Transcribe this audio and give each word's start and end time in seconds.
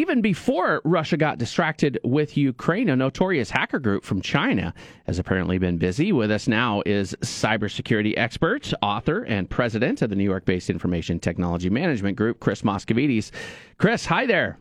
Even 0.00 0.22
before 0.22 0.80
Russia 0.86 1.18
got 1.18 1.36
distracted 1.36 2.00
with 2.02 2.34
Ukraine, 2.34 2.88
a 2.88 2.96
notorious 2.96 3.50
hacker 3.50 3.78
group 3.78 4.02
from 4.02 4.22
China 4.22 4.72
has 5.04 5.18
apparently 5.18 5.58
been 5.58 5.76
busy. 5.76 6.10
With 6.10 6.30
us 6.30 6.48
now 6.48 6.82
is 6.86 7.14
cybersecurity 7.20 8.14
expert, 8.16 8.72
author, 8.80 9.24
and 9.24 9.50
president 9.50 10.00
of 10.00 10.08
the 10.08 10.16
New 10.16 10.24
York 10.24 10.46
based 10.46 10.70
Information 10.70 11.20
Technology 11.20 11.68
Management 11.68 12.16
Group, 12.16 12.40
Chris 12.40 12.62
Moschovitis. 12.62 13.30
Chris, 13.76 14.06
hi 14.06 14.24
there. 14.24 14.58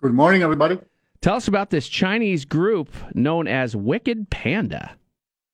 Good 0.00 0.14
morning, 0.14 0.40
everybody. 0.40 0.78
Tell 1.20 1.36
us 1.36 1.46
about 1.46 1.68
this 1.68 1.86
Chinese 1.86 2.46
group 2.46 2.88
known 3.12 3.46
as 3.46 3.76
Wicked 3.76 4.30
Panda. 4.30 4.96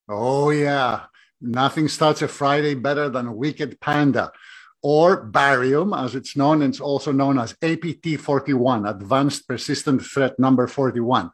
Oh, 0.07 0.51
yeah. 0.51 1.07
Nothing 1.41 1.89
starts 1.89 2.21
a 2.21 2.29
Friday 2.29 2.75
better 2.75 3.09
than 3.09 3.35
Wicked 3.35 3.81
Panda 3.81 4.31
or 4.85 5.25
barium, 5.25 5.95
as 5.95 6.13
it's 6.13 6.37
known, 6.37 6.61
and 6.61 6.71
it's 6.71 6.79
also 6.79 7.11
known 7.11 7.39
as 7.39 7.53
APT41, 7.53 8.87
Advanced 8.87 9.47
Persistent 9.47 10.03
Threat 10.03 10.37
Number 10.37 10.67
41. 10.67 11.31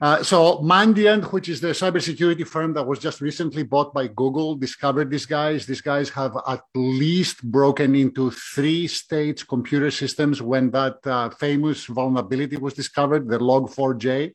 Uh, 0.00 0.22
so 0.22 0.62
Mandiant, 0.62 1.30
which 1.30 1.50
is 1.50 1.60
the 1.60 1.74
cybersecurity 1.82 2.46
firm 2.46 2.72
that 2.72 2.86
was 2.86 2.98
just 2.98 3.20
recently 3.20 3.64
bought 3.64 3.92
by 3.92 4.06
Google, 4.06 4.54
discovered 4.54 5.10
these 5.10 5.26
guys. 5.26 5.66
These 5.66 5.82
guys 5.82 6.08
have 6.08 6.38
at 6.48 6.62
least 6.74 7.42
broken 7.42 7.94
into 7.94 8.30
three 8.30 8.86
states' 8.86 9.42
computer 9.42 9.90
systems 9.90 10.40
when 10.40 10.70
that 10.70 11.06
uh, 11.06 11.28
famous 11.28 11.84
vulnerability 11.84 12.56
was 12.56 12.72
discovered, 12.72 13.28
the 13.28 13.38
Log4j. 13.38 14.32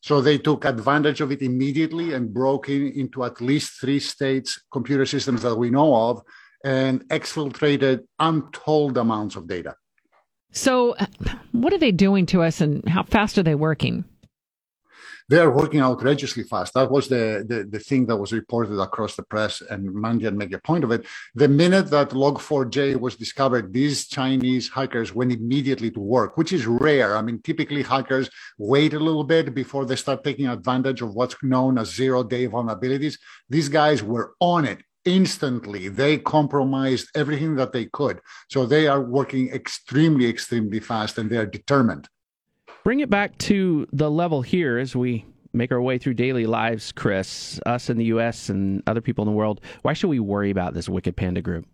So 0.00 0.20
they 0.20 0.38
took 0.38 0.64
advantage 0.64 1.20
of 1.20 1.32
it 1.32 1.42
immediately 1.42 2.12
and 2.12 2.32
broke 2.32 2.68
in, 2.68 2.92
into 2.92 3.24
at 3.24 3.40
least 3.40 3.80
three 3.80 3.98
states' 3.98 4.62
computer 4.70 5.06
systems 5.06 5.42
that 5.42 5.56
we 5.56 5.70
know 5.70 5.92
of 5.92 6.22
and 6.66 7.08
exfiltrated 7.10 8.00
untold 8.18 8.98
amounts 8.98 9.36
of 9.36 9.46
data. 9.46 9.76
So, 10.50 10.96
what 11.52 11.72
are 11.72 11.78
they 11.78 11.92
doing 11.92 12.26
to 12.26 12.42
us 12.42 12.60
and 12.60 12.86
how 12.88 13.04
fast 13.04 13.38
are 13.38 13.44
they 13.44 13.54
working? 13.54 14.04
They're 15.28 15.50
working 15.50 15.80
outrageously 15.80 16.44
fast. 16.44 16.74
That 16.74 16.90
was 16.90 17.08
the, 17.08 17.44
the, 17.46 17.64
the 17.64 17.80
thing 17.80 18.06
that 18.06 18.16
was 18.16 18.32
reported 18.32 18.80
across 18.80 19.16
the 19.16 19.24
press, 19.24 19.60
and 19.60 19.90
Mandiant 19.90 20.36
made 20.36 20.54
a 20.54 20.60
point 20.60 20.84
of 20.84 20.92
it. 20.92 21.04
The 21.34 21.48
minute 21.48 21.90
that 21.90 22.10
Log4j 22.10 22.98
was 23.00 23.16
discovered, 23.16 23.72
these 23.72 24.06
Chinese 24.06 24.68
hackers 24.68 25.14
went 25.14 25.32
immediately 25.32 25.90
to 25.92 26.00
work, 26.00 26.36
which 26.36 26.52
is 26.52 26.66
rare. 26.66 27.16
I 27.16 27.22
mean, 27.22 27.40
typically 27.42 27.82
hackers 27.82 28.30
wait 28.58 28.94
a 28.94 29.00
little 29.00 29.24
bit 29.24 29.52
before 29.52 29.84
they 29.84 29.96
start 29.96 30.22
taking 30.22 30.46
advantage 30.46 31.02
of 31.02 31.14
what's 31.14 31.36
known 31.42 31.78
as 31.78 31.92
zero 31.92 32.22
day 32.22 32.46
vulnerabilities. 32.46 33.18
These 33.48 33.68
guys 33.68 34.04
were 34.04 34.34
on 34.40 34.64
it 34.64 34.80
instantly 35.06 35.88
they 35.88 36.18
compromised 36.18 37.08
everything 37.14 37.56
that 37.56 37.72
they 37.72 37.86
could. 37.86 38.20
So 38.50 38.66
they 38.66 38.88
are 38.88 39.02
working 39.02 39.48
extremely 39.50 40.28
extremely 40.28 40.80
fast 40.80 41.16
and 41.16 41.30
they 41.30 41.38
are 41.38 41.46
determined. 41.46 42.08
Bring 42.84 43.00
it 43.00 43.10
back 43.10 43.36
to 43.38 43.86
the 43.92 44.10
level 44.10 44.42
here 44.42 44.78
as 44.78 44.94
we 44.94 45.24
make 45.52 45.72
our 45.72 45.80
way 45.80 45.96
through 45.96 46.14
daily 46.14 46.44
lives 46.44 46.92
chris 46.92 47.58
us 47.64 47.88
in 47.88 47.96
the 47.96 48.04
us 48.04 48.50
and 48.50 48.82
other 48.86 49.00
people 49.00 49.22
in 49.22 49.26
the 49.26 49.36
world. 49.36 49.60
Why 49.82 49.94
should 49.94 50.08
we 50.08 50.20
worry 50.20 50.50
about 50.50 50.74
this 50.74 50.88
wicked 50.88 51.16
panda 51.16 51.40
group 51.40 51.66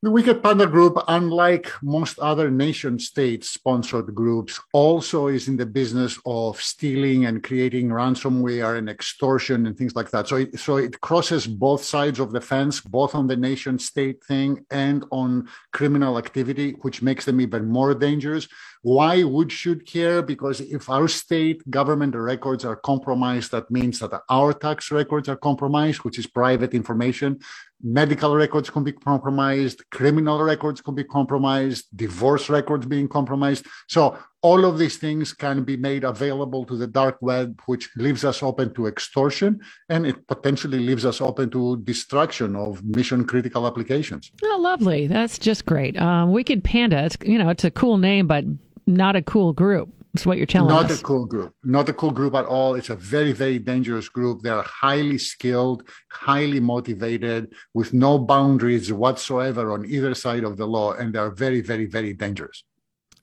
the 0.00 0.12
Wicked 0.12 0.44
Panda 0.44 0.64
Group, 0.64 0.96
unlike 1.08 1.72
most 1.82 2.20
other 2.20 2.52
nation 2.52 3.00
state 3.00 3.44
sponsored 3.44 4.14
groups, 4.14 4.60
also 4.72 5.26
is 5.26 5.48
in 5.48 5.56
the 5.56 5.66
business 5.66 6.20
of 6.24 6.62
stealing 6.62 7.24
and 7.24 7.42
creating 7.42 7.88
ransomware 7.88 8.78
and 8.78 8.88
extortion 8.88 9.66
and 9.66 9.76
things 9.76 9.96
like 9.96 10.08
that. 10.10 10.28
So 10.28 10.36
it, 10.36 10.56
so 10.60 10.76
it 10.76 11.00
crosses 11.00 11.48
both 11.48 11.82
sides 11.82 12.20
of 12.20 12.30
the 12.30 12.40
fence, 12.40 12.80
both 12.80 13.16
on 13.16 13.26
the 13.26 13.36
nation 13.36 13.76
state 13.80 14.22
thing 14.22 14.64
and 14.70 15.04
on 15.10 15.48
criminal 15.72 16.16
activity, 16.16 16.76
which 16.82 17.02
makes 17.02 17.24
them 17.24 17.40
even 17.40 17.66
more 17.66 17.92
dangerous. 17.92 18.46
Why 18.82 19.24
would 19.24 19.50
should 19.50 19.84
care? 19.84 20.22
Because 20.22 20.60
if 20.60 20.88
our 20.88 21.08
state 21.08 21.68
government 21.68 22.14
records 22.14 22.64
are 22.64 22.76
compromised, 22.76 23.50
that 23.50 23.68
means 23.68 23.98
that 23.98 24.22
our 24.30 24.52
tax 24.52 24.92
records 24.92 25.28
are 25.28 25.36
compromised, 25.36 26.04
which 26.04 26.20
is 26.20 26.28
private 26.28 26.72
information 26.72 27.40
medical 27.82 28.34
records 28.34 28.70
can 28.70 28.84
be 28.84 28.92
compromised, 28.92 29.82
criminal 29.90 30.42
records 30.42 30.80
can 30.80 30.94
be 30.94 31.04
compromised, 31.04 31.86
divorce 31.94 32.48
records 32.48 32.86
being 32.86 33.08
compromised. 33.08 33.66
So 33.88 34.18
all 34.42 34.64
of 34.64 34.78
these 34.78 34.96
things 34.96 35.32
can 35.32 35.64
be 35.64 35.76
made 35.76 36.04
available 36.04 36.64
to 36.66 36.76
the 36.76 36.86
dark 36.86 37.18
web, 37.20 37.60
which 37.66 37.90
leaves 37.96 38.24
us 38.24 38.42
open 38.42 38.74
to 38.74 38.86
extortion 38.86 39.60
and 39.88 40.06
it 40.06 40.26
potentially 40.26 40.78
leaves 40.78 41.04
us 41.04 41.20
open 41.20 41.50
to 41.50 41.78
destruction 41.78 42.56
of 42.56 42.84
mission 42.84 43.24
critical 43.24 43.66
applications. 43.66 44.30
Oh, 44.42 44.58
lovely. 44.60 45.06
That's 45.06 45.38
just 45.38 45.66
great. 45.66 46.00
Um, 46.00 46.32
Wicked 46.32 46.64
Panda, 46.64 47.04
it's, 47.04 47.16
you 47.24 47.38
know, 47.38 47.48
it's 47.48 47.64
a 47.64 47.70
cool 47.70 47.98
name, 47.98 48.26
but 48.26 48.44
not 48.86 49.16
a 49.16 49.22
cool 49.22 49.52
group. 49.52 49.88
Is 50.20 50.26
what 50.26 50.36
you're 50.36 50.46
telling 50.46 50.68
not 50.68 50.86
us. 50.86 50.90
Not 50.90 51.00
a 51.00 51.02
cool 51.02 51.26
group. 51.26 51.54
Not 51.64 51.88
a 51.88 51.92
cool 51.92 52.10
group 52.10 52.34
at 52.34 52.44
all. 52.44 52.74
It's 52.74 52.90
a 52.90 52.96
very, 52.96 53.32
very 53.32 53.58
dangerous 53.58 54.08
group. 54.08 54.42
They're 54.42 54.62
highly 54.62 55.18
skilled, 55.18 55.88
highly 56.10 56.60
motivated, 56.60 57.52
with 57.74 57.92
no 57.92 58.18
boundaries 58.18 58.92
whatsoever 58.92 59.72
on 59.72 59.86
either 59.86 60.14
side 60.14 60.44
of 60.44 60.56
the 60.56 60.66
law, 60.66 60.92
and 60.92 61.14
they're 61.14 61.30
very, 61.30 61.60
very, 61.60 61.86
very 61.86 62.12
dangerous. 62.14 62.64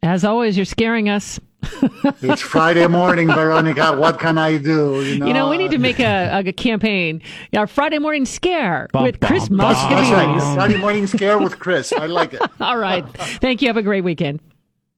As 0.03 0.23
always, 0.23 0.55
you're 0.55 0.65
scaring 0.65 1.09
us. 1.09 1.39
it's 2.21 2.41
Friday 2.41 2.87
morning, 2.87 3.27
Veronica. 3.27 3.97
What 3.97 4.19
can 4.19 4.37
I 4.37 4.57
do? 4.57 5.03
You 5.03 5.17
know, 5.17 5.25
you 5.25 5.33
know 5.33 5.49
we 5.49 5.57
need 5.57 5.71
to 5.71 5.77
uh, 5.77 5.79
make 5.79 5.99
a, 5.99 6.43
a 6.45 6.53
campaign. 6.53 7.21
Our 7.55 7.65
Friday 7.65 7.97
morning 7.97 8.25
scare 8.25 8.87
bum, 8.93 9.03
with 9.03 9.19
Chris 9.19 9.49
Moschovitis. 9.49 10.11
Right. 10.11 10.55
Friday 10.55 10.77
morning 10.77 11.07
scare 11.07 11.39
with 11.39 11.59
Chris. 11.59 11.91
I 11.91 12.05
like 12.05 12.33
it. 12.33 12.41
All 12.61 12.77
right. 12.77 13.05
Thank 13.41 13.61
you. 13.61 13.67
Have 13.67 13.77
a 13.77 13.83
great 13.83 14.03
weekend. 14.03 14.41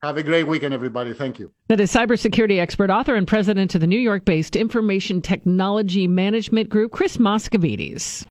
Have 0.07 0.15
a 0.15 0.23
great 0.23 0.47
weekend, 0.47 0.73
everybody. 0.73 1.11
Thank 1.11 1.37
you. 1.37 1.51
That 1.67 1.81
is 1.81 1.93
cybersecurity 1.93 2.61
expert, 2.61 2.89
author, 2.89 3.15
and 3.15 3.27
president 3.27 3.75
of 3.75 3.81
the 3.81 3.87
New 3.87 3.99
York 3.99 4.23
based 4.23 4.55
Information 4.55 5.21
Technology 5.21 6.07
Management 6.07 6.69
Group, 6.69 6.93
Chris 6.93 7.17
Moschovitis. 7.17 8.25